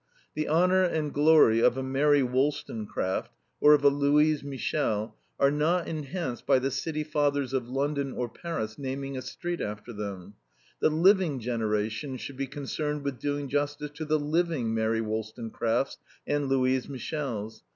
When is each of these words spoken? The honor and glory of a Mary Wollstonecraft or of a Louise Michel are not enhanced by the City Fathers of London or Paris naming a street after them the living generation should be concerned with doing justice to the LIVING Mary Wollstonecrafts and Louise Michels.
The 0.33 0.47
honor 0.47 0.83
and 0.83 1.13
glory 1.13 1.59
of 1.59 1.77
a 1.77 1.83
Mary 1.83 2.23
Wollstonecraft 2.23 3.31
or 3.59 3.75
of 3.75 3.83
a 3.83 3.89
Louise 3.89 4.43
Michel 4.43 5.15
are 5.39 5.51
not 5.51 5.87
enhanced 5.87 6.47
by 6.47 6.57
the 6.57 6.71
City 6.71 7.03
Fathers 7.03 7.53
of 7.53 7.69
London 7.69 8.11
or 8.11 8.27
Paris 8.27 8.79
naming 8.79 9.15
a 9.15 9.21
street 9.21 9.61
after 9.61 9.93
them 9.93 10.33
the 10.79 10.89
living 10.89 11.39
generation 11.39 12.17
should 12.17 12.35
be 12.37 12.47
concerned 12.47 13.03
with 13.03 13.19
doing 13.19 13.47
justice 13.47 13.91
to 13.93 14.05
the 14.05 14.17
LIVING 14.17 14.73
Mary 14.73 15.01
Wollstonecrafts 15.01 15.97
and 16.25 16.49
Louise 16.49 16.87
Michels. 16.89 17.61